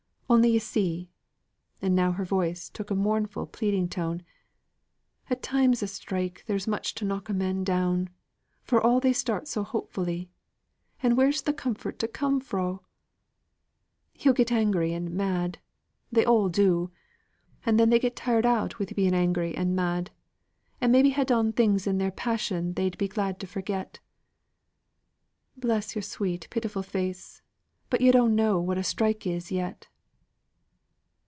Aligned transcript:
Only 0.31 0.51
yo' 0.51 0.59
see," 0.59 1.09
and 1.81 1.93
now 1.93 2.13
her 2.13 2.23
voice 2.23 2.69
took 2.69 2.89
a 2.89 2.95
mournful, 2.95 3.45
pleading 3.47 3.89
tone, 3.89 4.23
"at 5.29 5.43
times 5.43 5.83
o' 5.83 5.87
strike 5.87 6.45
there's 6.47 6.67
much 6.69 6.95
to 6.95 7.03
knock 7.03 7.27
a 7.27 7.33
man 7.33 7.65
down, 7.65 8.09
for 8.63 8.79
all 8.81 9.01
they 9.01 9.11
start 9.11 9.49
so 9.49 9.61
hopefully; 9.61 10.29
and 11.03 11.17
where's 11.17 11.41
the 11.41 11.51
comfort 11.51 11.99
to 11.99 12.07
come 12.07 12.39
fro'? 12.39 12.81
He'll 14.13 14.31
get 14.31 14.53
angry 14.53 14.93
and 14.93 15.11
mad 15.11 15.59
they 16.13 16.23
all 16.23 16.47
do 16.47 16.91
and 17.65 17.77
then 17.77 17.89
they 17.89 17.99
get 17.99 18.15
tired 18.15 18.45
out 18.45 18.79
wi' 18.79 18.85
being 18.85 19.13
angry 19.13 19.53
and 19.53 19.75
mad, 19.75 20.11
and 20.79 20.93
maybe 20.93 21.09
ha' 21.09 21.25
done 21.25 21.51
things 21.51 21.85
in 21.85 21.97
their 21.97 22.09
passion 22.09 22.75
they'd 22.75 22.97
be 22.97 23.09
glad 23.09 23.37
to 23.41 23.47
forget. 23.47 23.99
Bless 25.57 25.93
yo'r 25.93 26.01
sweet 26.01 26.47
pitiful 26.49 26.83
face! 26.83 27.41
but 27.89 27.99
yo' 27.99 28.13
dunnot 28.13 28.31
know 28.31 28.61
what 28.61 28.77
a 28.77 28.83
strike 28.85 29.27
is 29.27 29.51
yet." 29.51 29.89